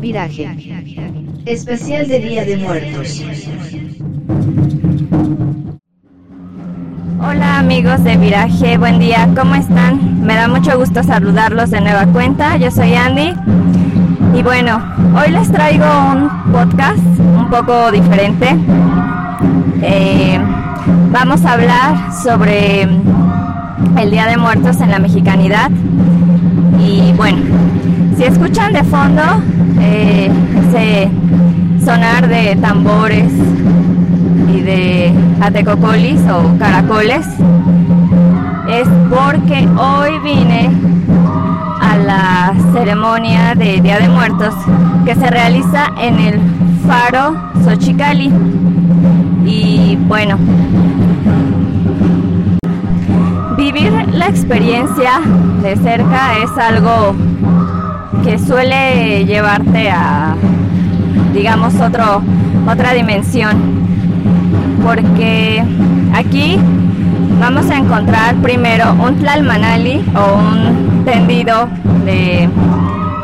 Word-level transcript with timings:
Viraje. 0.00 0.48
Especial 1.44 2.08
de 2.08 2.18
Día 2.20 2.44
de 2.44 2.56
Muertos. 2.56 3.22
Hola 7.20 7.58
amigos 7.58 8.04
de 8.04 8.16
Viraje, 8.16 8.78
buen 8.78 8.98
día, 8.98 9.28
¿cómo 9.36 9.54
están? 9.54 10.24
Me 10.24 10.34
da 10.34 10.48
mucho 10.48 10.78
gusto 10.78 11.02
saludarlos 11.02 11.70
de 11.70 11.80
nueva 11.80 12.06
cuenta, 12.06 12.56
yo 12.56 12.70
soy 12.70 12.94
Andy 12.94 13.34
y 14.34 14.42
bueno, 14.42 14.80
hoy 15.16 15.32
les 15.32 15.50
traigo 15.50 15.84
un 15.84 16.52
podcast 16.52 16.98
un 17.36 17.50
poco 17.50 17.90
diferente. 17.90 18.56
Eh, 19.82 20.38
vamos 21.10 21.44
a 21.44 21.54
hablar 21.54 22.12
sobre 22.22 22.82
el 22.82 24.10
Día 24.10 24.26
de 24.26 24.36
Muertos 24.36 24.80
en 24.80 24.90
la 24.90 24.98
mexicanidad 24.98 25.70
y 26.78 27.12
bueno, 27.14 27.38
si 28.18 28.24
escuchan 28.24 28.72
de 28.72 28.82
fondo 28.82 29.22
eh, 29.80 30.28
ese 30.58 31.08
sonar 31.84 32.28
de 32.28 32.56
tambores 32.56 33.30
y 34.52 34.60
de 34.60 35.14
atecocolis 35.40 36.20
o 36.28 36.58
caracoles 36.58 37.24
es 38.68 38.88
porque 39.08 39.68
hoy 39.78 40.18
vine 40.18 40.68
a 41.80 41.96
la 41.96 42.54
ceremonia 42.72 43.54
de 43.54 43.80
Día 43.80 44.00
de 44.00 44.08
Muertos 44.08 44.52
que 45.06 45.14
se 45.14 45.30
realiza 45.30 45.86
en 46.00 46.18
el 46.18 46.40
faro 46.88 47.36
Xochicali. 47.64 48.32
Y 49.46 49.96
bueno 50.08 50.36
vivir 53.56 53.92
la 54.12 54.26
experiencia 54.26 55.20
de 55.62 55.76
cerca 55.76 56.38
es 56.38 56.50
algo 56.58 57.14
que 58.28 58.38
suele 58.38 59.24
llevarte 59.24 59.88
a 59.88 60.34
digamos 61.32 61.74
otro 61.76 62.22
otra 62.70 62.92
dimensión 62.92 63.56
porque 64.84 65.64
aquí 66.12 66.58
vamos 67.40 67.70
a 67.70 67.78
encontrar 67.78 68.34
primero 68.42 68.92
un 68.92 69.16
tlalmanali 69.16 70.04
o 70.14 70.40
un 70.40 71.04
tendido 71.06 71.70
de 72.04 72.50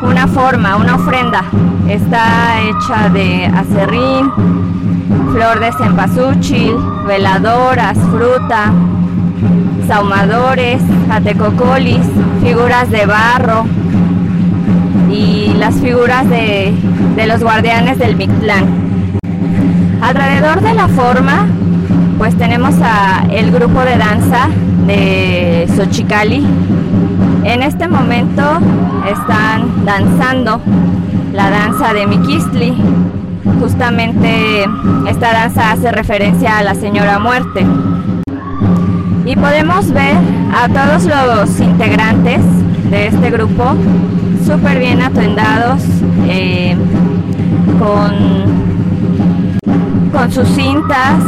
una 0.03 0.27
forma, 0.27 0.77
una 0.77 0.95
ofrenda. 0.97 1.45
Está 1.87 2.61
hecha 2.63 3.09
de 3.11 3.47
acerrín, 3.47 4.33
flor 5.33 5.61
de 5.61 5.73
cempasúchil, 5.73 6.77
veladoras, 7.07 7.99
fruta, 8.11 8.73
saumadores, 9.87 10.81
atecocolis, 11.11 12.07
figuras 12.43 12.91
de 12.91 13.05
barro 13.05 13.67
y 15.15 15.55
las 15.59 15.77
figuras 15.77 16.29
de, 16.29 16.75
los 17.27 17.41
guardianes 17.41 17.99
del 17.99 18.17
Mictlán. 18.17 18.65
Alrededor 20.01 20.61
de 20.61 20.75
la 20.75 20.89
forma, 20.89 21.47
pues 22.19 22.37
tenemos 22.37 22.75
a 22.83 23.25
el 23.31 23.51
grupo 23.53 23.81
de 23.81 23.97
danza 23.97 24.49
de 24.87 25.69
Xochicali. 25.77 26.45
En 27.45 27.63
este 27.63 27.89
momento 27.89 28.43
están 29.11 29.85
danzando 29.85 30.61
la 31.33 31.51
danza 31.51 31.95
de 31.95 32.07
Miquistli. 32.07 32.75
Justamente 33.61 34.65
esta 35.09 35.33
danza 35.33 35.73
hace 35.73 35.93
referencia 35.93 36.59
a 36.59 36.63
la 36.63 36.75
señora 36.75 37.19
muerte. 37.19 37.65
Y 39.25 39.37
podemos 39.37 39.91
ver 39.93 40.17
a 40.55 40.69
todos 40.69 41.05
los 41.05 41.61
integrantes 41.61 42.41
de 42.91 43.07
este 43.07 43.31
grupo 43.31 43.75
súper 44.45 44.79
bien 44.79 45.01
atuendados, 45.01 45.83
eh, 46.29 46.77
con 47.79 48.45
con 50.13 50.31
sus 50.31 50.47
cintas, 50.49 51.23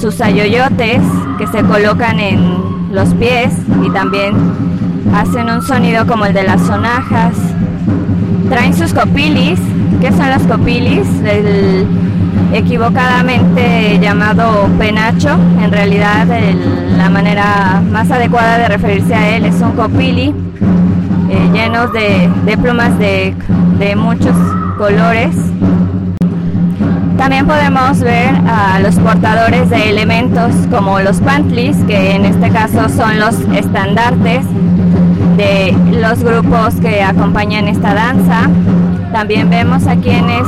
sus 0.00 0.20
ayoyotes 0.20 1.02
que 1.36 1.46
se 1.46 1.62
colocan 1.62 2.18
en 2.20 2.40
los 2.90 3.12
pies 3.14 3.52
y 3.84 3.90
también 3.90 4.34
hacen 5.14 5.50
un 5.50 5.60
sonido 5.62 6.06
como 6.06 6.24
el 6.24 6.32
de 6.32 6.44
las 6.44 6.62
sonajas. 6.62 7.34
Traen 8.48 8.74
sus 8.74 8.94
copilis, 8.94 9.58
¿qué 10.00 10.10
son 10.12 10.30
los 10.30 10.42
copilis? 10.44 11.06
El 11.24 11.86
equivocadamente 12.54 13.98
llamado 14.00 14.68
penacho, 14.78 15.36
en 15.62 15.70
realidad 15.70 16.26
la 16.96 17.10
manera 17.10 17.82
más 17.90 18.10
adecuada 18.10 18.58
de 18.58 18.68
referirse 18.68 19.14
a 19.14 19.36
él 19.36 19.44
es 19.44 19.60
un 19.60 19.72
copili 19.72 20.34
llenos 21.52 21.92
de, 21.92 22.56
plumas 22.60 22.98
de, 22.98 23.34
de 23.78 23.96
muchos 23.96 24.36
colores 24.78 25.34
también 27.22 27.46
podemos 27.46 28.00
ver 28.00 28.34
a 28.48 28.80
los 28.80 28.96
portadores 28.96 29.70
de 29.70 29.90
elementos 29.90 30.52
como 30.72 30.98
los 30.98 31.20
pantlis, 31.20 31.76
que 31.86 32.16
en 32.16 32.24
este 32.24 32.50
caso 32.50 32.88
son 32.88 33.20
los 33.20 33.36
estandartes 33.54 34.44
de 35.36 35.72
los 36.00 36.24
grupos 36.24 36.74
que 36.80 37.00
acompañan 37.00 37.68
esta 37.68 37.94
danza. 37.94 38.50
También 39.12 39.48
vemos 39.50 39.86
a 39.86 39.94
quienes 39.94 40.42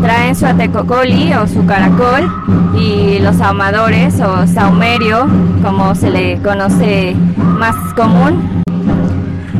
traen 0.00 0.34
su 0.34 0.46
atecocoli 0.46 1.34
o 1.34 1.46
su 1.46 1.66
caracol 1.66 2.32
y 2.74 3.18
los 3.18 3.38
ahumadores 3.42 4.18
o 4.20 4.46
saumerio, 4.46 5.26
como 5.62 5.94
se 5.94 6.08
le 6.08 6.38
conoce 6.38 7.14
más 7.36 7.76
común. 7.94 8.55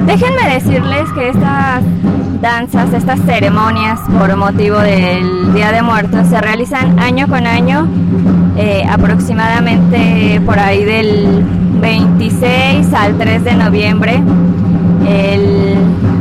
Déjenme 0.07 0.55
decirles 0.55 1.11
que 1.15 1.31
estas 1.31 1.83
danzas, 2.41 2.93
estas 2.93 3.19
ceremonias 3.23 3.99
por 4.17 4.35
motivo 4.37 4.79
del 4.79 5.53
Día 5.53 5.73
de 5.73 5.83
Muertos 5.83 6.29
se 6.29 6.41
realizan 6.41 6.99
año 7.01 7.27
con 7.27 7.45
año, 7.45 7.89
eh, 8.57 8.85
aproximadamente 8.89 10.41
por 10.47 10.61
ahí 10.61 10.85
del 10.85 11.45
26 11.81 12.95
al 12.95 13.19
3 13.19 13.45
de 13.45 13.55
noviembre. 13.55 14.23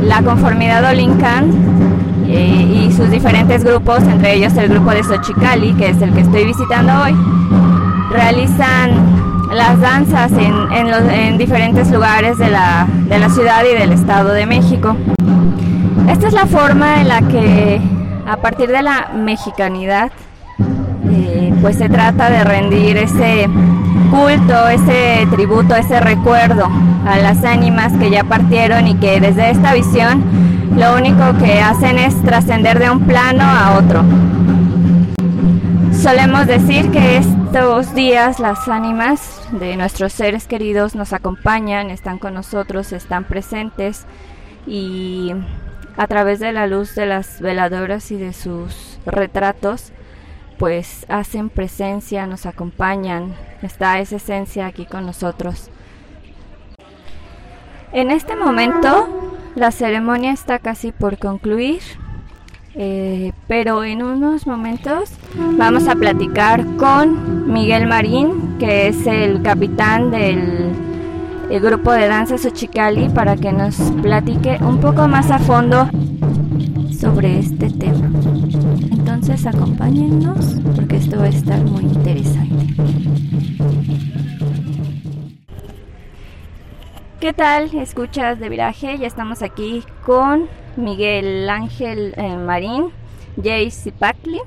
la 0.02 0.22
conformidad 0.22 0.84
Olincan 0.88 1.50
eh, 2.28 2.86
y 2.86 2.92
sus 2.92 3.10
diferentes 3.10 3.64
grupos, 3.64 4.02
entre 4.02 4.34
ellos 4.34 4.52
el 4.56 4.68
grupo 4.68 4.90
de 4.90 5.02
Xochicali, 5.02 5.72
que 5.74 5.90
es 5.90 6.02
el 6.02 6.12
que 6.12 6.20
estoy 6.20 6.44
visitando 6.44 6.92
hoy, 7.02 7.14
realizan 8.10 9.15
las 9.52 9.80
danzas 9.80 10.32
en, 10.32 10.54
en 11.10 11.38
diferentes 11.38 11.90
lugares 11.90 12.38
de 12.38 12.50
la, 12.50 12.86
de 13.08 13.18
la 13.18 13.28
ciudad 13.28 13.62
y 13.64 13.78
del 13.78 13.92
Estado 13.92 14.30
de 14.30 14.46
México. 14.46 14.96
Esta 16.08 16.28
es 16.28 16.32
la 16.32 16.46
forma 16.46 17.00
en 17.00 17.08
la 17.08 17.22
que 17.22 17.80
a 18.26 18.36
partir 18.38 18.68
de 18.68 18.82
la 18.82 19.10
mexicanidad 19.14 20.10
eh, 21.10 21.54
pues 21.60 21.76
se 21.76 21.88
trata 21.88 22.30
de 22.30 22.42
rendir 22.44 22.96
ese 22.96 23.48
culto, 24.10 24.68
ese 24.68 25.26
tributo, 25.30 25.74
ese 25.74 26.00
recuerdo 26.00 26.68
a 27.06 27.18
las 27.18 27.44
ánimas 27.44 27.92
que 27.94 28.10
ya 28.10 28.24
partieron 28.24 28.86
y 28.88 28.94
que 28.94 29.20
desde 29.20 29.50
esta 29.50 29.74
visión 29.74 30.22
lo 30.76 30.94
único 30.96 31.36
que 31.38 31.60
hacen 31.60 31.98
es 31.98 32.20
trascender 32.22 32.78
de 32.78 32.90
un 32.90 33.00
plano 33.00 33.44
a 33.44 33.78
otro. 33.78 34.02
Solemos 36.06 36.46
decir 36.46 36.92
que 36.92 37.16
estos 37.16 37.92
días 37.92 38.38
las 38.38 38.68
ánimas 38.68 39.40
de 39.50 39.76
nuestros 39.76 40.12
seres 40.12 40.46
queridos 40.46 40.94
nos 40.94 41.12
acompañan, 41.12 41.90
están 41.90 42.18
con 42.20 42.32
nosotros, 42.32 42.92
están 42.92 43.24
presentes 43.24 44.06
y 44.68 45.32
a 45.96 46.06
través 46.06 46.38
de 46.38 46.52
la 46.52 46.68
luz 46.68 46.94
de 46.94 47.06
las 47.06 47.40
veladoras 47.40 48.12
y 48.12 48.16
de 48.18 48.32
sus 48.34 49.00
retratos, 49.04 49.90
pues 50.60 51.06
hacen 51.08 51.48
presencia, 51.50 52.24
nos 52.28 52.46
acompañan, 52.46 53.34
está 53.62 53.98
esa 53.98 54.14
esencia 54.14 54.66
aquí 54.66 54.86
con 54.86 55.06
nosotros. 55.06 55.70
En 57.90 58.12
este 58.12 58.36
momento 58.36 59.08
la 59.56 59.72
ceremonia 59.72 60.30
está 60.30 60.60
casi 60.60 60.92
por 60.92 61.18
concluir, 61.18 61.80
eh, 62.76 63.32
pero 63.48 63.84
en 63.84 64.02
unos 64.02 64.46
momentos 64.46 65.10
vamos 65.56 65.88
a 65.88 65.94
platicar 65.94 66.64
con 66.76 67.50
Miguel 67.52 67.86
Marín, 67.86 68.56
que 68.58 68.88
es 68.88 69.06
el 69.06 69.42
capitán 69.42 70.10
del 70.10 70.72
el 71.50 71.60
grupo 71.60 71.92
de 71.92 72.08
danza 72.08 72.36
Xochicali 72.38 73.08
para 73.08 73.36
que 73.36 73.52
nos 73.52 73.76
platique 74.02 74.58
un 74.60 74.80
poco 74.80 75.06
más 75.06 75.30
a 75.30 75.38
fondo 75.38 75.88
sobre 76.98 77.38
este 77.38 77.70
tema. 77.70 78.10
Entonces 78.90 79.46
acompáñennos 79.46 80.56
porque 80.74 80.96
esto 80.96 81.18
va 81.18 81.24
a 81.24 81.28
estar 81.28 81.60
muy 81.62 81.84
interesante. 81.84 82.66
¿Qué 87.20 87.32
tal? 87.32 87.74
Escuchas 87.74 88.38
de 88.38 88.48
viraje. 88.48 88.98
Ya 88.98 89.06
estamos 89.06 89.42
aquí 89.42 89.82
con 90.04 90.48
Miguel 90.76 91.48
Ángel 91.48 92.14
eh, 92.16 92.36
Marín, 92.36 92.90
Jay 93.42 93.70
Zipacli, 93.70 94.40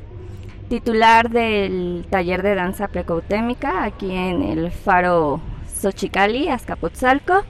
titular 0.69 1.29
del 1.29 2.05
taller 2.09 2.43
de 2.43 2.55
danza 2.55 2.87
precautémica 2.87 3.83
aquí 3.83 4.11
en 4.11 4.43
el 4.43 4.71
Faro 4.71 5.41
Xochicali, 5.67 6.49
Azcapotzalco. 6.49 7.43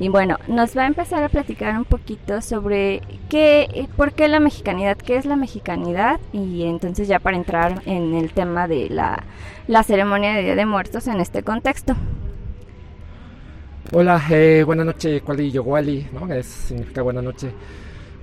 Y 0.00 0.08
bueno, 0.08 0.38
nos 0.48 0.76
va 0.76 0.82
a 0.82 0.86
empezar 0.86 1.22
a 1.22 1.28
platicar 1.28 1.76
un 1.76 1.84
poquito 1.84 2.40
sobre 2.40 3.00
qué, 3.30 3.88
por 3.96 4.12
qué 4.12 4.26
la 4.26 4.40
mexicanidad, 4.40 4.96
qué 4.96 5.16
es 5.16 5.24
la 5.24 5.36
mexicanidad 5.36 6.18
y 6.32 6.64
entonces 6.64 7.06
ya 7.06 7.20
para 7.20 7.36
entrar 7.36 7.80
en 7.86 8.14
el 8.14 8.32
tema 8.32 8.66
de 8.66 8.88
la, 8.90 9.22
la 9.68 9.84
ceremonia 9.84 10.34
de 10.34 10.42
Día 10.42 10.56
de 10.56 10.66
Muertos 10.66 11.06
en 11.06 11.20
este 11.20 11.44
contexto. 11.44 11.94
Hola, 13.92 14.20
eh, 14.30 14.64
buenas 14.66 14.86
noches, 14.86 15.22
Kuali 15.22 15.52
Yowali, 15.52 16.08
¿no? 16.12 16.32
Es, 16.32 16.46
significa 16.46 17.02
buena 17.02 17.22
noche. 17.22 17.52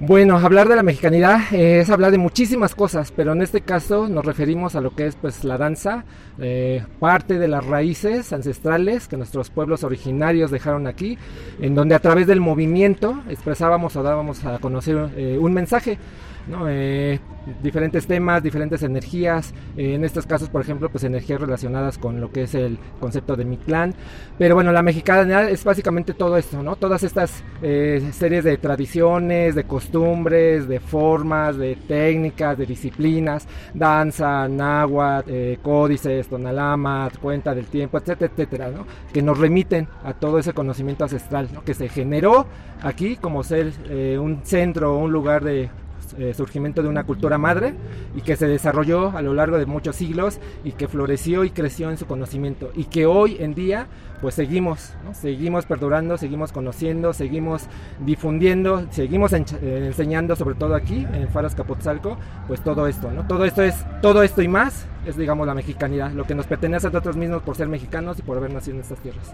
Bueno, 0.04 0.36
hablar 0.36 0.68
de 0.68 0.76
la 0.76 0.82
mexicanidad 0.82 1.54
eh, 1.54 1.82
es 1.82 1.92
hablar 1.92 2.10
de 2.10 2.18
muchísimas 2.18 2.74
cosas, 2.74 3.14
pero 3.16 3.34
en 3.34 3.44
este 3.44 3.62
caso 3.62 4.08
nos 4.08 4.26
referimos 4.26 4.74
a 4.74 4.82
lo 4.82 4.96
que 4.96 5.06
es 5.06 5.16
pues 5.16 5.44
la 5.44 5.60
danza, 5.60 6.06
eh, 6.40 6.84
parte 7.00 7.38
de 7.38 7.48
las 7.48 7.64
raíces 7.64 8.34
ancestrales 8.34 9.08
que 9.08 9.16
nuestros 9.16 9.52
pueblos 9.52 9.84
originarios 9.84 10.50
dejaron 10.50 10.88
aquí, 10.88 11.20
en 11.60 11.76
donde 11.76 11.94
a 11.94 12.00
través 12.00 12.26
del 12.26 12.42
movimiento 12.42 13.22
expresábamos 13.30 13.96
o 13.96 14.02
dábamos 14.02 14.44
a 14.44 14.58
conocer 14.58 15.12
eh, 15.16 15.38
un 15.40 15.54
mensaje. 15.54 16.00
¿No? 16.48 16.68
Eh, 16.70 17.20
diferentes 17.64 18.06
temas, 18.06 18.44
diferentes 18.44 18.84
energías, 18.84 19.54
eh, 19.76 19.96
en 19.96 20.04
estos 20.04 20.26
casos, 20.26 20.50
por 20.50 20.62
ejemplo, 20.62 20.90
pues 20.90 21.04
energías 21.04 21.42
relacionadas 21.42 21.98
con 21.98 22.22
lo 22.22 22.32
que 22.32 22.44
es 22.44 22.56
el 22.56 22.78
concepto 23.00 23.36
de 23.36 23.46
mi 23.46 23.58
clan. 23.58 23.94
Pero 24.38 24.56
bueno, 24.56 24.72
la 24.72 24.82
mexicana 24.82 25.44
es 25.50 25.64
básicamente 25.64 26.14
todo 26.14 26.38
esto, 26.38 26.62
¿no? 26.62 26.76
Todas 26.76 27.04
estas 27.04 27.44
eh, 27.62 28.10
series 28.12 28.44
de 28.44 28.58
tradiciones, 28.58 29.56
de 29.56 29.64
costumbres, 29.64 30.68
de 30.68 30.80
formas, 30.80 31.58
de 31.58 31.76
técnicas, 31.88 32.58
de 32.58 32.66
disciplinas, 32.66 33.48
danza, 33.74 34.48
náhuatl, 34.48 35.60
códices, 35.62 36.28
tonalama, 36.28 37.10
cuenta 37.22 37.56
del 37.56 37.66
tiempo, 37.66 37.98
etcétera, 37.98 38.32
etcétera, 38.32 38.70
¿no? 38.70 38.86
Que 39.12 39.22
nos 39.22 39.38
remiten 39.38 39.88
a 40.04 40.14
todo 40.14 40.40
ese 40.40 40.54
conocimiento 40.54 41.04
ancestral. 41.04 41.50
Que 41.66 41.74
se 41.74 41.90
generó 41.90 42.46
aquí 42.84 43.16
como 43.16 43.44
ser 43.44 43.72
un 44.20 44.42
centro, 44.44 44.98
un 44.98 45.12
lugar 45.12 45.44
de 45.44 45.70
eh, 46.18 46.34
surgimiento 46.34 46.84
de 46.84 46.90
una 46.90 47.04
cultura 47.04 47.38
madre 47.38 47.74
y 48.16 48.22
que 48.22 48.36
se 48.36 48.48
desarrolló 48.48 49.16
a 49.16 49.22
lo 49.22 49.34
largo 49.34 49.58
de 49.58 49.66
muchos 49.66 49.96
siglos 49.96 50.40
y 50.64 50.74
que 50.74 50.88
floreció 50.88 51.44
y 51.44 51.52
creció 51.52 51.90
en 51.90 51.98
su 51.98 52.06
conocimiento 52.06 52.72
y 52.76 52.86
que 52.86 53.06
hoy 53.06 53.38
en 53.40 53.54
día 53.54 53.88
pues 54.22 54.36
seguimos, 54.36 54.94
seguimos 55.14 55.66
perdurando, 55.66 56.18
seguimos 56.18 56.52
conociendo, 56.52 57.12
seguimos 57.12 57.64
difundiendo, 58.00 58.86
seguimos 58.92 59.34
eh, 59.34 59.44
enseñando 59.62 60.36
sobre 60.36 60.56
todo 60.56 60.76
aquí 60.76 61.08
en 61.12 61.28
Faras 61.30 61.56
Capotzalco, 61.56 62.18
pues 62.48 62.64
todo 62.64 62.86
esto, 62.86 63.12
¿no? 63.12 63.26
Todo 63.26 63.46
esto 63.46 63.64
es, 63.64 63.76
todo 64.02 64.22
esto 64.22 64.42
y 64.44 64.48
más 64.48 64.86
es 65.06 65.18
digamos 65.18 65.48
la 65.48 65.56
mexicanidad, 65.56 66.12
lo 66.12 66.26
que 66.26 66.36
nos 66.36 66.46
pertenece 66.46 66.88
a 66.88 66.90
nosotros 66.92 67.18
mismos 67.18 67.42
por 67.42 67.56
ser 67.56 67.68
mexicanos 67.68 68.20
y 68.20 68.22
por 68.22 68.38
haber 68.38 68.54
nacido 68.54 68.76
en 68.76 68.82
estas 68.82 69.00
tierras. 69.00 69.34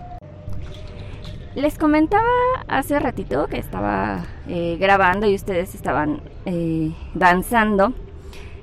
Les 1.58 1.80
comentaba 1.80 2.22
hace 2.68 3.00
ratito 3.00 3.48
que 3.48 3.58
estaba 3.58 4.24
eh, 4.48 4.78
grabando 4.80 5.26
y 5.26 5.34
ustedes 5.34 5.74
estaban 5.74 6.22
eh, 6.46 6.92
danzando 7.16 7.94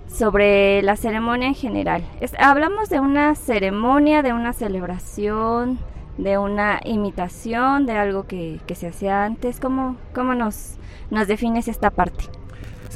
sobre 0.06 0.80
la 0.80 0.94
ceremonia 0.94 1.48
en 1.48 1.56
general. 1.56 2.04
hablamos 2.38 2.90
de 2.90 3.00
una 3.00 3.34
ceremonia, 3.34 4.22
de 4.22 4.32
una 4.32 4.52
celebración, 4.52 5.80
de 6.18 6.38
una 6.38 6.78
imitación, 6.84 7.84
de 7.84 7.94
algo 7.94 8.28
que, 8.28 8.60
se 8.76 8.86
hacía 8.86 9.24
antes. 9.24 9.58
¿Cómo, 9.58 9.96
cómo 10.14 10.36
nos, 10.36 10.76
nos 11.10 11.26
defines 11.26 11.66
esta 11.66 11.90
parte? 11.90 12.26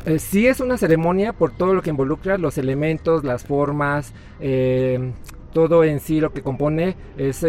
Eh, 0.07 0.21
sí 0.21 0.47
es 0.47 0.61
una 0.61 0.77
ceremonia 0.77 1.33
por 1.33 1.51
todo 1.51 1.75
lo 1.75 1.83
que 1.83 1.91
involucra, 1.91 2.39
los 2.39 2.57
elementos, 2.57 3.25
las 3.25 3.45
formas, 3.45 4.15
todo 5.53 5.83
en 5.83 5.99
sí 5.99 6.21
lo 6.21 6.33
que 6.33 6.43
compone 6.43 6.95
es 7.17 7.43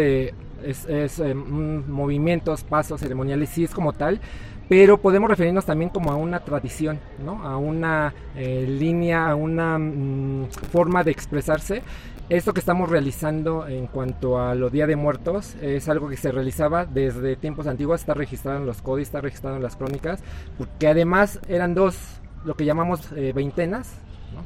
es, 0.64 0.86
eh, 0.88 1.34
movimientos, 1.34 2.64
pasos 2.64 3.00
ceremoniales, 3.00 3.48
sí 3.50 3.64
es 3.64 3.72
como 3.72 3.92
tal, 3.92 4.20
pero 4.68 4.98
podemos 4.98 5.28
referirnos 5.28 5.64
también 5.64 5.90
como 5.90 6.12
a 6.12 6.16
una 6.16 6.40
tradición, 6.40 7.00
¿no? 7.24 7.42
a 7.42 7.56
una 7.56 8.14
eh, 8.36 8.66
línea, 8.68 9.28
a 9.28 9.34
una 9.34 9.78
mm, 9.78 10.50
forma 10.70 11.02
de 11.02 11.10
expresarse. 11.10 11.82
Esto 12.28 12.54
que 12.54 12.60
estamos 12.60 12.88
realizando 12.88 13.66
en 13.66 13.88
cuanto 13.88 14.38
a 14.38 14.54
los 14.54 14.70
Día 14.70 14.86
de 14.86 14.94
Muertos 14.94 15.56
es 15.60 15.88
algo 15.88 16.08
que 16.08 16.16
se 16.16 16.30
realizaba 16.30 16.86
desde 16.86 17.34
tiempos 17.34 17.66
antiguos, 17.66 18.02
está 18.02 18.14
registrado 18.14 18.58
en 18.58 18.66
los 18.66 18.80
códices, 18.80 19.08
está 19.08 19.20
registrado 19.20 19.56
en 19.56 19.64
las 19.64 19.74
crónicas, 19.74 20.22
porque 20.56 20.86
además 20.86 21.40
eran 21.48 21.74
dos, 21.74 21.96
lo 22.44 22.54
que 22.54 22.64
llamamos 22.64 23.10
eh, 23.16 23.32
veintenas, 23.34 23.96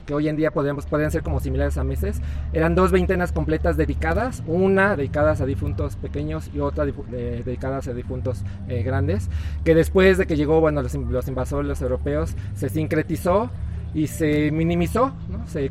que 0.06 0.14
hoy 0.14 0.28
en 0.28 0.36
día 0.36 0.50
podríamos, 0.50 0.86
podrían 0.86 1.10
ser 1.10 1.22
como 1.22 1.40
similares 1.40 1.78
a 1.78 1.84
meses. 1.84 2.20
Eran 2.52 2.74
dos 2.74 2.90
veintenas 2.90 3.32
completas 3.32 3.76
dedicadas, 3.76 4.42
una 4.46 4.96
dedicadas 4.96 5.40
a 5.40 5.46
difuntos 5.46 5.96
pequeños 5.96 6.50
y 6.54 6.60
otra 6.60 6.84
dedicadas 6.84 7.88
a 7.88 7.94
difuntos 7.94 8.44
eh, 8.68 8.82
grandes, 8.82 9.30
que 9.64 9.74
después 9.74 10.18
de 10.18 10.26
que 10.26 10.36
llegó 10.36 10.60
bueno, 10.60 10.82
los, 10.82 10.94
los 10.94 11.28
invasores 11.28 11.80
europeos 11.80 12.34
se 12.54 12.68
sincretizó 12.68 13.50
y 13.94 14.08
se 14.08 14.50
minimizó, 14.50 15.12
¿no? 15.30 15.46
se, 15.46 15.70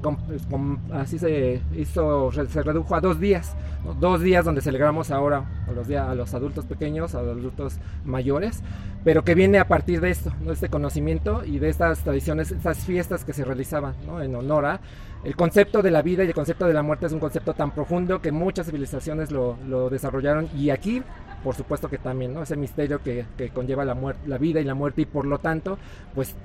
así 0.93 1.19
se 1.19 1.61
hizo, 1.75 2.31
se 2.31 2.63
redujo 2.63 2.95
a 2.95 3.01
dos 3.01 3.19
días, 3.19 3.53
dos 3.99 4.21
días 4.21 4.45
donde 4.45 4.61
celebramos 4.61 5.11
ahora 5.11 5.45
a 5.67 5.71
los, 5.71 5.89
a 5.89 6.15
los 6.15 6.33
adultos 6.33 6.65
pequeños, 6.65 7.15
a 7.15 7.21
los 7.21 7.37
adultos 7.37 7.77
mayores, 8.05 8.63
pero 9.03 9.23
que 9.23 9.35
viene 9.35 9.59
a 9.59 9.67
partir 9.67 10.01
de 10.01 10.09
esto, 10.09 10.31
¿no? 10.41 10.51
este 10.51 10.69
conocimiento 10.69 11.43
y 11.45 11.59
de 11.59 11.69
estas 11.69 11.99
tradiciones, 11.99 12.51
estas 12.51 12.79
fiestas 12.79 13.25
que 13.25 13.33
se 13.33 13.43
realizaban 13.43 13.95
¿no? 14.05 14.21
en 14.21 14.35
honor 14.35 14.65
a 14.65 14.79
el 15.23 15.35
concepto 15.35 15.81
de 15.81 15.91
la 15.91 16.01
vida 16.01 16.23
y 16.23 16.27
el 16.27 16.33
concepto 16.33 16.67
de 16.67 16.73
la 16.73 16.83
muerte 16.83 17.05
es 17.05 17.13
un 17.13 17.19
concepto 17.19 17.53
tan 17.53 17.71
profundo 17.71 18.21
que 18.21 18.31
muchas 18.31 18.65
civilizaciones 18.65 19.31
lo, 19.31 19.57
lo 19.67 19.89
desarrollaron 19.89 20.49
y 20.55 20.69
aquí 20.69 21.01
por 21.43 21.55
supuesto 21.55 21.89
que 21.89 21.97
también, 21.97 22.33
¿no? 22.33 22.43
Ese 22.43 22.55
misterio 22.55 23.03
que, 23.03 23.25
que 23.37 23.49
conlleva 23.49 23.83
la, 23.83 23.93
muerte, 23.93 24.27
la 24.27 24.37
vida 24.37 24.61
y 24.61 24.63
la 24.63 24.75
muerte 24.75 25.01
y 25.01 25.05
por 25.05 25.25
lo 25.25 25.39
tanto, 25.39 25.77
pues 26.15 26.35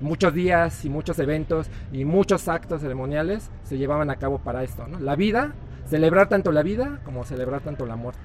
muchos 0.00 0.32
días 0.32 0.84
y 0.84 0.88
muchos 0.88 1.18
eventos 1.18 1.68
y 1.92 2.04
muchos 2.04 2.48
actos 2.48 2.80
ceremoniales 2.80 3.50
se 3.64 3.76
llevaban 3.76 4.08
a 4.08 4.16
cabo 4.16 4.38
para 4.38 4.62
esto, 4.62 4.86
¿no? 4.86 5.00
La 5.00 5.16
vida, 5.16 5.52
celebrar 5.90 6.28
tanto 6.28 6.52
la 6.52 6.62
vida 6.62 7.00
como 7.04 7.24
celebrar 7.24 7.60
tanto 7.60 7.84
la 7.84 7.96
muerte. 7.96 8.20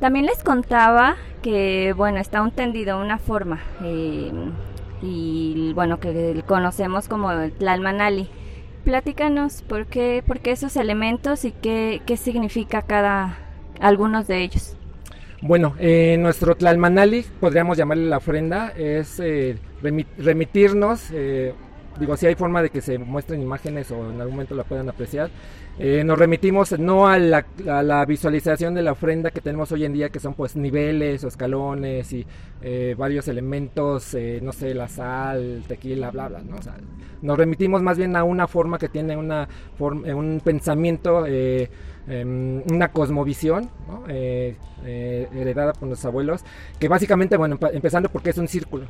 También 0.00 0.26
les 0.26 0.42
contaba 0.42 1.16
que, 1.42 1.92
bueno, 1.96 2.18
está 2.18 2.42
un 2.42 2.52
tendido, 2.52 3.00
una 3.00 3.18
forma, 3.18 3.60
eh, 3.82 4.32
y 5.02 5.72
bueno, 5.74 6.00
que 6.00 6.42
conocemos 6.46 7.08
como 7.08 7.30
el 7.32 7.52
Tlalmanali. 7.52 8.28
Platícanos 8.84 9.62
por 9.62 9.86
qué, 9.86 10.22
por 10.26 10.40
qué 10.40 10.52
esos 10.52 10.76
elementos 10.76 11.44
y 11.44 11.52
qué, 11.52 12.00
qué 12.06 12.16
significa 12.16 12.82
cada 12.82 13.38
algunos 13.80 14.26
de 14.26 14.42
ellos. 14.42 14.76
Bueno, 15.40 15.74
eh, 15.78 16.16
nuestro 16.18 16.56
Tlalmanali, 16.56 17.24
podríamos 17.38 17.78
llamarle 17.78 18.06
la 18.06 18.16
ofrenda, 18.16 18.72
es 18.76 19.20
eh, 19.20 19.56
remitirnos, 20.18 21.10
eh, 21.12 21.54
digo, 21.98 22.16
si 22.16 22.26
hay 22.26 22.34
forma 22.34 22.62
de 22.62 22.70
que 22.70 22.80
se 22.80 22.98
muestren 22.98 23.42
imágenes 23.42 23.90
o 23.90 24.10
en 24.10 24.20
algún 24.20 24.34
momento 24.34 24.54
la 24.54 24.64
puedan 24.64 24.88
apreciar, 24.88 25.30
eh, 25.78 26.02
nos 26.04 26.18
remitimos 26.18 26.78
no 26.78 27.06
a 27.06 27.18
la, 27.18 27.44
visualización 28.06 28.74
de 28.74 28.82
la 28.82 28.92
ofrenda 28.92 29.30
que 29.30 29.40
tenemos 29.40 29.70
hoy 29.72 29.84
en 29.84 29.92
día, 29.92 30.08
que 30.10 30.20
son 30.20 30.34
pues 30.34 30.56
niveles 30.56 31.22
o 31.24 31.28
escalones 31.28 32.12
y 32.12 32.26
varios 32.96 33.28
elementos, 33.28 34.16
no 34.42 34.52
sé, 34.52 34.74
la 34.74 34.88
sal, 34.88 35.62
tequila, 35.68 36.10
bla, 36.10 36.28
bla, 36.28 36.40
¿no? 36.40 36.56
nos 37.22 37.36
remitimos 37.36 37.82
más 37.82 37.98
bien 37.98 38.16
a 38.16 38.24
una 38.24 38.46
forma 38.46 38.78
que 38.78 38.88
tiene 38.88 39.16
una 39.16 39.48
un 39.78 40.40
pensamiento 40.44 41.24
Em, 42.10 42.62
una 42.72 42.88
cosmovisión 42.88 43.68
eh, 44.08 44.56
eh, 44.84 45.28
heredada 45.34 45.74
por 45.74 45.90
los 45.90 46.02
abuelos, 46.06 46.42
que 46.78 46.88
básicamente, 46.88 47.36
bueno, 47.36 47.58
empezando 47.72 48.08
porque 48.08 48.30
es 48.30 48.38
un 48.38 48.48
círculo, 48.48 48.86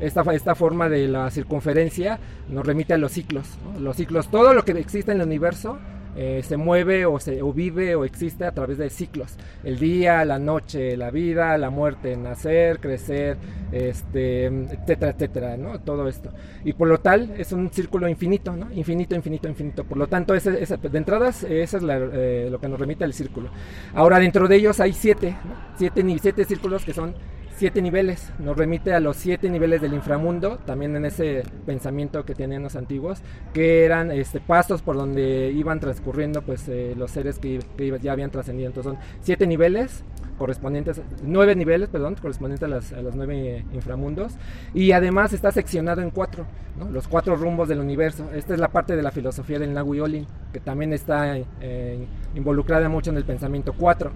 esta, 0.00 0.22
esta 0.32 0.54
forma 0.54 0.88
de 0.88 1.06
la 1.06 1.30
circunferencia 1.30 2.18
nos 2.48 2.64
remite 2.64 2.94
a 2.94 2.98
los 2.98 3.12
ciclos, 3.12 3.58
los 3.78 3.96
ciclos, 3.96 4.30
todo 4.30 4.54
lo 4.54 4.64
que 4.64 4.72
existe 4.72 5.12
en 5.12 5.20
el 5.20 5.26
universo 5.26 5.78
eh, 6.16 6.42
se 6.44 6.56
mueve 6.56 7.06
o, 7.06 7.18
se, 7.18 7.42
o 7.42 7.52
vive 7.52 7.94
o 7.94 8.04
existe 8.04 8.44
a 8.44 8.52
través 8.52 8.78
de 8.78 8.90
ciclos. 8.90 9.36
El 9.64 9.78
día, 9.78 10.24
la 10.24 10.38
noche, 10.38 10.96
la 10.96 11.10
vida, 11.10 11.56
la 11.58 11.70
muerte, 11.70 12.16
nacer, 12.16 12.80
crecer, 12.80 13.36
este, 13.70 14.46
etcétera, 14.46 15.12
etcétera, 15.12 15.56
¿no? 15.56 15.80
Todo 15.80 16.08
esto. 16.08 16.30
Y 16.64 16.74
por 16.74 16.88
lo 16.88 16.98
tal 16.98 17.34
es 17.38 17.52
un 17.52 17.70
círculo 17.72 18.08
infinito, 18.08 18.54
¿no? 18.54 18.70
Infinito, 18.72 19.14
infinito, 19.14 19.48
infinito. 19.48 19.84
Por 19.84 19.98
lo 19.98 20.06
tanto, 20.06 20.34
ese, 20.34 20.50
de 20.52 20.98
entradas, 20.98 21.44
eso 21.44 21.78
es 21.78 21.84
eh, 21.84 22.48
lo 22.50 22.60
que 22.60 22.68
nos 22.68 22.78
remite 22.78 23.04
al 23.04 23.12
círculo. 23.12 23.50
Ahora, 23.94 24.18
dentro 24.18 24.48
de 24.48 24.56
ellos 24.56 24.80
hay 24.80 24.92
siete, 24.92 25.36
siete, 25.76 26.04
siete 26.20 26.44
círculos 26.44 26.84
que 26.84 26.92
son 26.92 27.14
siete 27.56 27.82
niveles, 27.82 28.32
nos 28.38 28.56
remite 28.56 28.94
a 28.94 29.00
los 29.00 29.16
siete 29.16 29.48
niveles 29.50 29.80
del 29.80 29.94
inframundo, 29.94 30.58
también 30.64 30.96
en 30.96 31.04
ese 31.04 31.42
pensamiento 31.66 32.24
que 32.24 32.34
tenían 32.34 32.62
los 32.62 32.76
antiguos, 32.76 33.20
que 33.52 33.84
eran 33.84 34.10
este, 34.10 34.40
pasos 34.40 34.82
por 34.82 34.96
donde 34.96 35.50
iban 35.52 35.80
transcurriendo 35.80 36.42
pues 36.42 36.68
eh, 36.68 36.94
los 36.96 37.10
seres 37.10 37.38
que, 37.38 37.60
ya 38.00 38.12
habían 38.12 38.30
trascendido. 38.30 38.68
Entonces 38.68 38.92
son 38.92 39.00
siete 39.20 39.46
niveles 39.46 40.04
correspondientes, 40.38 41.00
nueve 41.22 41.54
niveles, 41.54 41.88
perdón, 41.88 42.16
correspondientes 42.20 42.64
a, 42.64 42.68
las, 42.68 42.92
los 42.92 43.14
nueve 43.14 43.64
inframundos, 43.72 44.34
y 44.74 44.92
además 44.92 45.32
está 45.32 45.52
seccionado 45.52 46.02
en 46.02 46.10
cuatro, 46.10 46.46
los 46.90 47.06
cuatro 47.06 47.36
rumbos 47.36 47.68
del 47.68 47.78
universo. 47.78 48.28
Esta 48.34 48.54
es 48.54 48.60
la 48.60 48.68
parte 48.68 48.96
de 48.96 49.02
la 49.02 49.10
filosofía 49.10 49.58
del 49.58 49.72
Nahui 49.72 50.26
que 50.52 50.58
también 50.58 50.92
está 50.92 51.36
eh, 51.60 52.06
involucrada 52.34 52.88
mucho 52.88 53.10
en 53.10 53.18
el 53.18 53.24
pensamiento 53.24 53.72
cuatro 53.72 54.10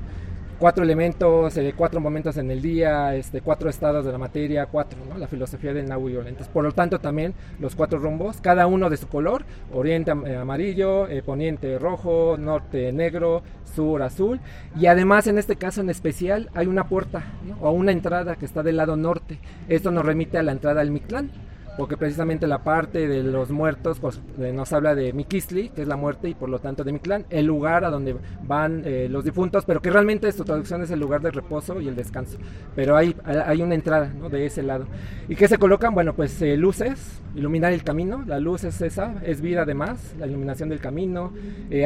cuatro 0.58 0.84
elementos, 0.84 1.56
eh, 1.56 1.74
cuatro 1.76 2.00
momentos 2.00 2.36
en 2.36 2.50
el 2.50 2.62
día, 2.62 3.14
este, 3.14 3.40
cuatro 3.40 3.68
estados 3.68 4.04
de 4.04 4.12
la 4.12 4.18
materia, 4.18 4.66
cuatro, 4.66 4.98
¿no? 5.08 5.18
la 5.18 5.28
filosofía 5.28 5.72
del 5.72 5.88
Nahui 5.88 6.16
Entonces, 6.16 6.48
por 6.48 6.64
lo 6.64 6.72
tanto, 6.72 6.98
también 6.98 7.34
los 7.60 7.74
cuatro 7.74 7.98
rumbos, 7.98 8.40
cada 8.40 8.66
uno 8.66 8.90
de 8.90 8.96
su 8.96 9.08
color, 9.08 9.44
oriente 9.72 10.12
eh, 10.26 10.36
amarillo, 10.36 11.08
eh, 11.08 11.22
poniente 11.22 11.78
rojo, 11.78 12.36
norte 12.38 12.92
negro, 12.92 13.42
sur 13.74 14.02
azul, 14.02 14.40
y 14.78 14.86
además 14.86 15.26
en 15.26 15.38
este 15.38 15.56
caso 15.56 15.80
en 15.80 15.90
especial 15.90 16.50
hay 16.54 16.66
una 16.66 16.88
puerta 16.88 17.24
o 17.60 17.70
una 17.70 17.92
entrada 17.92 18.36
que 18.36 18.46
está 18.46 18.62
del 18.62 18.76
lado 18.76 18.96
norte. 18.96 19.38
Esto 19.68 19.90
nos 19.90 20.04
remite 20.04 20.38
a 20.38 20.42
la 20.42 20.52
entrada 20.52 20.80
al 20.80 20.90
Mictlán 20.90 21.30
porque 21.76 21.96
precisamente 21.96 22.46
la 22.46 22.58
parte 22.64 23.06
de 23.06 23.22
los 23.22 23.50
muertos 23.50 24.00
pues, 24.00 24.20
eh, 24.38 24.52
nos 24.52 24.72
habla 24.72 24.94
de 24.94 25.12
Mikisli, 25.12 25.68
que 25.70 25.82
es 25.82 25.88
la 25.88 25.96
muerte, 25.96 26.28
y 26.28 26.34
por 26.34 26.48
lo 26.48 26.58
tanto 26.58 26.84
de 26.84 26.92
Mictlán, 26.92 27.26
el 27.30 27.46
lugar 27.46 27.84
a 27.84 27.90
donde 27.90 28.16
van 28.44 28.82
eh, 28.84 29.08
los 29.10 29.24
difuntos, 29.24 29.64
pero 29.66 29.82
que 29.82 29.90
realmente 29.90 30.30
su 30.32 30.44
traducción 30.44 30.82
es 30.82 30.90
el 30.90 31.00
lugar 31.00 31.20
de 31.20 31.30
reposo 31.30 31.80
y 31.80 31.88
el 31.88 31.96
descanso. 31.96 32.38
Pero 32.74 32.96
hay, 32.96 33.14
hay 33.24 33.62
una 33.62 33.74
entrada 33.74 34.10
de 34.30 34.46
ese 34.46 34.62
lado. 34.62 34.86
¿Y 35.28 35.36
qué 35.36 35.48
se 35.48 35.58
colocan? 35.58 35.94
Bueno, 35.94 36.14
pues 36.14 36.40
eh, 36.40 36.56
luces, 36.56 37.20
iluminar 37.34 37.72
el 37.72 37.84
camino, 37.84 38.24
la 38.26 38.40
luz 38.40 38.64
es 38.64 38.80
esa, 38.80 39.14
es 39.22 39.40
vida 39.40 39.62
además, 39.62 40.14
la 40.18 40.26
iluminación 40.26 40.68
del 40.68 40.80
camino, 40.80 41.32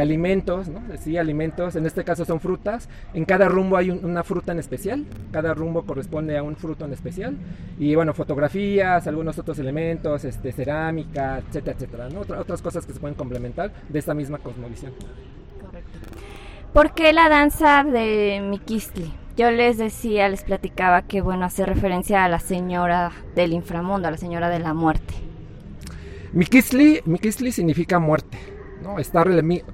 alimentos, 0.01 0.69
¿no? 0.69 0.81
Sí, 0.99 1.17
alimentos, 1.17 1.75
en 1.75 1.87
este 1.87 2.05
caso 2.05 2.25
son 2.25 2.41
frutas, 2.41 2.89
en 3.15 3.25
cada 3.25 3.49
rumbo 3.49 3.77
hay 3.77 3.91
una 3.91 4.23
fruta 4.23 4.53
en 4.53 4.61
especial, 4.61 5.05
cada 5.33 5.55
rumbo 5.55 5.85
corresponde 5.85 6.37
a 6.39 6.43
un 6.43 6.55
fruto 6.55 6.85
en 6.85 6.93
especial, 6.93 7.37
y 7.79 7.95
bueno, 7.95 8.15
fotografías, 8.15 9.07
algunos 9.09 9.39
otros 9.39 9.59
elementos 9.59 9.80
este, 9.81 10.53
cerámica, 10.53 11.39
etcétera, 11.39 11.77
etcétera, 11.77 12.09
otras 12.39 12.63
cosas 12.63 12.87
que 12.87 12.93
se 12.93 13.01
pueden 13.01 13.17
complementar 13.17 13.73
de 13.89 13.99
esta 13.99 14.15
misma 14.15 14.39
cosmovisión. 14.39 14.93
Correcto. 15.65 15.99
¿Por 16.73 16.95
qué 16.95 17.13
la 17.13 17.29
danza 17.29 17.83
de 17.83 18.41
Mikistli? 18.49 19.13
Yo 19.37 19.51
les 19.51 19.79
decía, 19.79 20.29
les 20.29 20.45
platicaba 20.45 21.03
que, 21.03 21.21
bueno, 21.21 21.47
hace 21.47 21.65
referencia 21.67 22.25
a 22.25 22.29
la 22.29 22.39
señora 22.39 23.11
del 23.35 23.53
inframundo, 23.53 24.07
a 24.07 24.11
la 24.11 24.17
señora 24.17 24.49
de 24.49 24.59
la 24.59 24.75
muerte. 24.75 25.15
Mikistli, 26.33 27.01
Mikistli 27.07 27.51
significa 27.51 27.99
muerte. 27.99 28.39
¿no? 28.83 28.97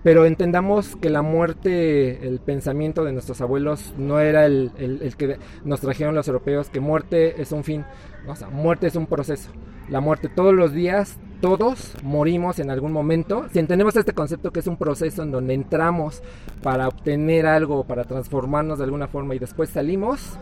pero 0.02 0.24
entendamos 0.24 0.96
que 0.96 1.10
la 1.10 1.22
muerte, 1.22 2.26
el 2.26 2.40
pensamiento 2.40 3.04
de 3.04 3.12
nuestros 3.12 3.40
abuelos 3.40 3.94
no 3.96 4.18
era 4.18 4.46
el, 4.46 4.72
el, 4.78 5.16
que 5.16 5.38
nos 5.64 5.80
trajeron 5.80 6.14
los 6.14 6.26
europeos, 6.28 6.70
que 6.70 6.80
muerte 6.80 7.40
es 7.40 7.52
un 7.52 7.62
fin, 7.62 7.84
o 8.26 8.34
sea, 8.34 8.48
muerte 8.48 8.86
es 8.88 8.96
un 8.96 9.06
proceso. 9.06 9.50
La 9.88 10.00
muerte 10.00 10.28
todos 10.28 10.52
los 10.52 10.72
días, 10.72 11.16
todos 11.40 11.94
morimos 12.02 12.58
en 12.58 12.70
algún 12.70 12.90
momento. 12.90 13.46
Si 13.52 13.60
entendemos 13.60 13.94
este 13.94 14.14
concepto 14.14 14.50
que 14.50 14.60
es 14.60 14.66
un 14.66 14.76
proceso 14.76 15.22
en 15.22 15.30
donde 15.30 15.54
entramos 15.54 16.22
para 16.62 16.88
obtener 16.88 17.46
algo, 17.46 17.84
para 17.84 18.04
transformarnos 18.04 18.78
de 18.78 18.84
alguna 18.84 19.06
forma 19.06 19.36
y 19.36 19.38
después 19.38 19.70
salimos, 19.70 20.38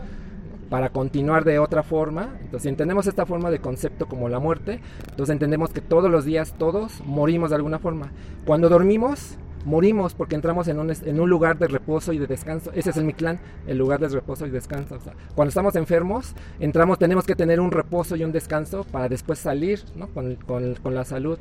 para 0.69 0.89
continuar 0.89 1.43
de 1.43 1.59
otra 1.59 1.83
forma. 1.83 2.29
Entonces, 2.41 2.63
si 2.63 2.69
entendemos 2.69 3.05
esta 3.05 3.27
forma 3.27 3.51
de 3.51 3.59
concepto 3.59 4.07
como 4.07 4.29
la 4.29 4.39
muerte, 4.39 4.81
entonces 5.09 5.33
entendemos 5.33 5.71
que 5.71 5.81
todos 5.81 6.09
los 6.09 6.25
días 6.25 6.55
todos 6.57 7.01
morimos 7.05 7.51
de 7.51 7.57
alguna 7.57 7.77
forma. 7.77 8.11
Cuando 8.45 8.67
dormimos, 8.67 9.37
morimos 9.65 10.13
porque 10.13 10.35
entramos 10.35 10.67
en 10.67 10.79
un, 10.79 10.91
en 10.91 11.19
un 11.19 11.29
lugar 11.29 11.57
de 11.57 11.67
reposo 11.67 12.13
y 12.13 12.19
de 12.19 12.27
descanso. 12.27 12.71
Ese 12.73 12.91
es 12.91 12.97
el 12.97 13.03
Mictlán, 13.03 13.39
el 13.67 13.77
lugar 13.77 13.99
de 13.99 14.07
reposo 14.07 14.45
y 14.45 14.51
descanso. 14.51 14.97
cuando 15.35 15.49
estamos 15.49 15.75
enfermos, 15.75 16.33
entramos, 16.59 16.99
tenemos 16.99 17.25
que 17.25 17.35
tener 17.35 17.59
un 17.59 17.71
reposo 17.71 18.15
y 18.15 18.23
un 18.23 18.31
descanso 18.31 18.85
para 18.85 19.09
después 19.09 19.39
salir 19.39 19.83
con, 20.13 20.35
con, 20.35 20.75
con 20.75 20.95
la 20.95 21.03
salud. 21.03 21.37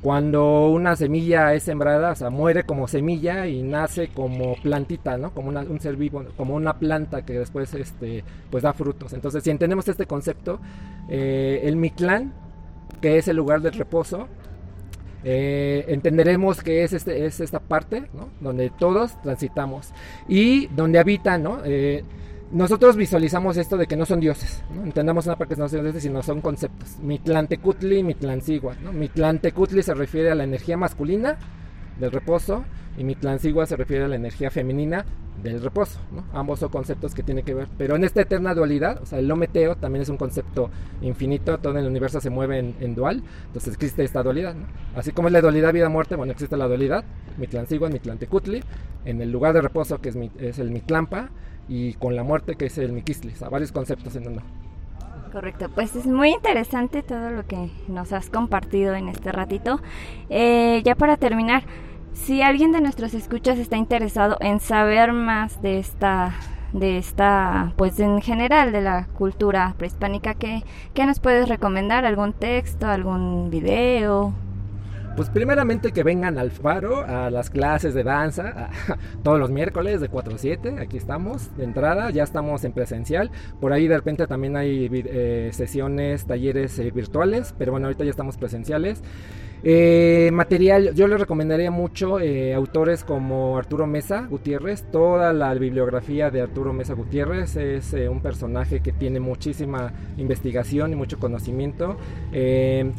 Cuando 0.00 0.68
una 0.68 0.96
semilla 0.96 1.54
es 1.54 1.62
sembrada, 1.62 2.12
o 2.12 2.14
sea, 2.14 2.28
muere 2.28 2.64
como 2.64 2.86
semilla 2.86 3.46
y 3.46 3.62
nace 3.62 4.08
como 4.08 4.54
plantita, 4.62 5.16
¿no? 5.16 5.32
Como 5.32 5.48
un 5.48 5.80
ser 5.80 5.96
vivo, 5.96 6.22
como 6.36 6.56
una 6.56 6.78
planta 6.78 7.24
que 7.24 7.38
después 7.38 7.72
este, 7.72 8.22
pues 8.50 8.64
da 8.64 8.74
frutos. 8.74 9.14
Entonces, 9.14 9.42
si 9.42 9.50
entendemos 9.50 9.88
este 9.88 10.04
concepto, 10.04 10.60
eh, 11.08 11.62
el 11.64 11.76
Mictlán, 11.76 12.34
que 13.00 13.16
es 13.16 13.28
el 13.28 13.36
lugar 13.36 13.62
del 13.62 13.72
reposo, 13.72 14.28
eh, 15.24 15.86
entenderemos 15.88 16.62
que 16.62 16.84
es, 16.84 16.92
este, 16.92 17.24
es 17.26 17.40
esta 17.40 17.58
parte, 17.58 18.04
¿no? 18.12 18.28
Donde 18.40 18.70
todos 18.70 19.20
transitamos 19.22 19.92
y 20.28 20.66
donde 20.68 20.98
habitan, 20.98 21.42
¿no? 21.42 21.60
Eh, 21.64 22.04
nosotros 22.52 22.96
visualizamos 22.96 23.56
esto 23.56 23.76
de 23.76 23.86
que 23.86 23.96
no 23.96 24.06
son 24.06 24.20
dioses, 24.20 24.62
¿no? 24.72 24.84
entendamos 24.84 25.26
una 25.26 25.36
parte 25.36 25.56
que 25.56 25.60
no 25.60 25.68
son 25.68 25.82
dioses, 25.82 26.02
sino 26.04 26.22
son 26.22 26.40
conceptos. 26.40 26.98
Mitlantecutli 27.02 28.04
Mitlancigua. 28.04 28.76
¿no? 28.80 28.92
Mitlantecutli 28.92 29.82
se 29.82 29.92
refiere 29.92 30.30
a 30.30 30.36
la 30.36 30.44
energía 30.44 30.76
masculina 30.76 31.36
del 31.98 32.12
reposo 32.12 32.64
y 32.96 33.04
Mitlancigua 33.04 33.66
se 33.66 33.76
refiere 33.76 34.04
a 34.04 34.08
la 34.08 34.16
energía 34.16 34.50
femenina 34.50 35.04
del 35.42 35.60
reposo. 35.60 35.98
Ambos 36.32 36.60
son 36.60 36.68
conceptos 36.68 37.14
que 37.14 37.22
tienen 37.22 37.44
que 37.44 37.54
ver. 37.54 37.68
Pero 37.76 37.96
en 37.96 38.04
esta 38.04 38.20
eterna 38.20 38.54
dualidad, 38.54 39.02
o 39.02 39.06
sea, 39.06 39.18
el 39.18 39.26
lometeo 39.26 39.76
también 39.76 40.02
es 40.02 40.08
un 40.08 40.16
concepto 40.16 40.70
infinito, 41.02 41.58
todo 41.58 41.76
el 41.76 41.86
universo 41.86 42.20
se 42.20 42.30
mueve 42.30 42.58
en, 42.58 42.94
dual, 42.94 43.22
entonces 43.46 43.74
existe 43.74 44.04
esta 44.04 44.22
dualidad. 44.22 44.54
Así 44.94 45.12
como 45.12 45.28
es 45.28 45.32
la 45.32 45.40
dualidad 45.40 45.72
vida-muerte, 45.72 46.16
bueno, 46.16 46.32
existe 46.32 46.56
la 46.56 46.68
dualidad, 46.68 47.04
Mitlancigua, 47.36 47.88
Mitlantecutli, 47.88 48.62
en 49.04 49.20
el 49.20 49.32
lugar 49.32 49.54
de 49.54 49.62
reposo 49.62 50.00
que 50.00 50.10
es, 50.10 50.16
es 50.38 50.58
el 50.58 50.70
Mitlampa 50.70 51.30
y 51.68 51.94
con 51.94 52.14
la 52.14 52.22
muerte 52.22 52.54
que 52.54 52.66
es 52.66 52.78
el 52.78 52.92
Miquislis, 52.92 53.42
a 53.42 53.48
varios 53.48 53.72
conceptos 53.72 54.14
en 54.16 54.28
uno. 54.28 54.63
Correcto, 55.34 55.68
pues 55.68 55.96
es 55.96 56.06
muy 56.06 56.30
interesante 56.30 57.02
todo 57.02 57.30
lo 57.30 57.44
que 57.44 57.68
nos 57.88 58.12
has 58.12 58.30
compartido 58.30 58.94
en 58.94 59.08
este 59.08 59.32
ratito. 59.32 59.80
Eh, 60.30 60.80
ya 60.84 60.94
para 60.94 61.16
terminar, 61.16 61.64
si 62.12 62.40
alguien 62.40 62.70
de 62.70 62.80
nuestros 62.80 63.14
escuchas 63.14 63.58
está 63.58 63.76
interesado 63.76 64.36
en 64.38 64.60
saber 64.60 65.12
más 65.12 65.60
de 65.60 65.80
esta, 65.80 66.34
de 66.72 66.98
esta, 66.98 67.72
pues 67.74 67.98
en 67.98 68.22
general 68.22 68.70
de 68.70 68.82
la 68.82 69.08
cultura 69.08 69.74
prehispánica, 69.76 70.34
¿qué, 70.34 70.62
qué 70.94 71.04
nos 71.04 71.18
puedes 71.18 71.48
recomendar? 71.48 72.04
¿Algún 72.04 72.32
texto, 72.32 72.86
algún 72.86 73.50
video? 73.50 74.32
Pues 75.16 75.30
primeramente 75.30 75.92
que 75.92 76.02
vengan 76.02 76.38
al 76.38 76.50
faro 76.50 77.04
a 77.06 77.30
las 77.30 77.48
clases 77.48 77.94
de 77.94 78.02
danza 78.02 78.70
todos 79.22 79.38
los 79.38 79.48
miércoles 79.48 80.00
de 80.00 80.08
4 80.08 80.34
a 80.34 80.38
7, 80.38 80.76
aquí 80.80 80.96
estamos 80.96 81.56
de 81.56 81.62
entrada, 81.62 82.10
ya 82.10 82.24
estamos 82.24 82.64
en 82.64 82.72
presencial, 82.72 83.30
por 83.60 83.72
ahí 83.72 83.86
de 83.86 83.96
repente 83.96 84.26
también 84.26 84.56
hay 84.56 84.90
eh, 84.92 85.50
sesiones, 85.52 86.26
talleres 86.26 86.76
eh, 86.80 86.90
virtuales, 86.90 87.54
pero 87.56 87.70
bueno, 87.70 87.86
ahorita 87.86 88.02
ya 88.02 88.10
estamos 88.10 88.36
presenciales. 88.36 89.02
Eh, 89.66 90.28
material, 90.30 90.94
yo 90.94 91.08
les 91.08 91.18
recomendaría 91.18 91.70
mucho 91.70 92.20
eh, 92.20 92.52
autores 92.52 93.02
como 93.02 93.56
Arturo 93.56 93.86
Mesa 93.86 94.26
Gutiérrez. 94.28 94.84
Toda 94.92 95.32
la 95.32 95.54
bibliografía 95.54 96.30
de 96.30 96.42
Arturo 96.42 96.74
Mesa 96.74 96.92
Gutiérrez 96.92 97.56
es 97.56 97.94
eh, 97.94 98.10
un 98.10 98.20
personaje 98.20 98.80
que 98.80 98.92
tiene 98.92 99.20
muchísima 99.20 99.90
investigación 100.18 100.92
y 100.92 100.96
mucho 100.96 101.18
conocimiento. 101.18 101.96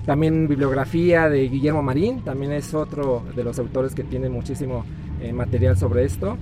también 0.07 0.47
bibliografía 0.47 1.29
de 1.29 1.47
Guillermo 1.49 1.83
Marín, 1.83 2.23
también 2.23 2.51
es 2.51 2.73
otro 2.73 3.23
de 3.35 3.43
los 3.43 3.59
autores 3.59 3.93
que 3.93 4.03
tiene 4.03 4.29
muchísimo 4.29 4.85
material 5.33 5.77
sobre 5.77 6.03
esto. 6.03 6.37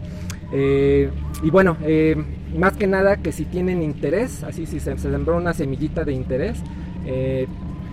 y 0.54 1.50
bueno, 1.50 1.78
más 2.58 2.74
que 2.78 2.88
nada 2.88 3.18
que 3.18 3.32
si 3.32 3.46
tienen 3.46 3.82
interés, 3.82 4.44
así 4.44 4.66
si 4.66 4.80
se, 4.80 4.98
se 4.98 5.12
sembró 5.12 5.38
una 5.38 5.54
semillita 5.54 6.04
de 6.06 6.14
interés, 6.14 6.62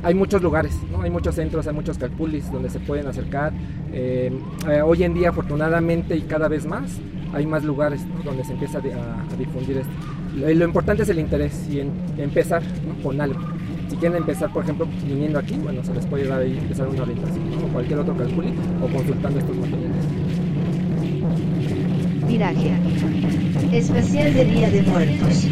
hay 0.03 0.15
muchos 0.15 0.43
lugares, 0.43 0.73
¿no? 0.91 1.03
hay 1.03 1.11
muchos 1.11 1.35
centros, 1.35 1.67
hay 1.67 1.75
muchos 1.75 1.99
calculis 1.99 2.51
donde 2.51 2.71
se 2.71 2.81
pueden 2.81 3.07
acercar. 3.07 3.53
Eh, 3.93 4.33
eh, 4.69 4.83
hoy 4.83 5.03
en 5.03 5.15
día, 5.15 5.31
afortunadamente 5.31 6.17
y 6.17 6.23
cada 6.23 6.49
vez 6.49 6.67
más, 6.67 6.99
hay 7.33 7.47
más 7.47 7.65
lugares 7.65 8.03
donde 8.25 8.45
se 8.45 8.53
empieza 8.53 8.79
a, 8.79 9.37
difundir 9.37 9.79
esto. 9.79 9.93
Lo, 10.37 10.65
importante 10.65 11.03
es 11.03 11.09
el 11.09 11.19
interés 11.19 11.69
y 11.69 11.81
empezar 12.21 12.63
con 13.03 13.21
algo. 13.21 13.41
Si 13.89 13.97
quieren 13.97 14.19
empezar, 14.19 14.53
por 14.53 14.63
ejemplo, 14.63 14.87
viniendo 15.05 15.39
aquí, 15.39 15.57
bueno, 15.57 15.83
se 15.85 15.93
les 15.93 16.07
puede 16.07 16.27
dar 16.27 16.41
ahí 16.41 16.57
empezar 16.57 16.89
una 16.89 17.03
orientación, 17.03 17.45
o 17.65 17.73
cualquier 17.73 17.99
otro 17.99 18.17
calculi, 18.17 18.55
o 18.83 18.87
consultando 18.87 19.39
estos 19.39 19.57
materiales. 19.57 20.05
Viraje. 22.27 22.73
Especial 23.73 24.33
de 24.33 24.45
Día 24.45 24.71
de 24.71 24.83
Muertos. 24.83 25.47